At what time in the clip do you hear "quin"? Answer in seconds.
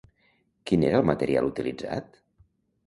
0.71-0.85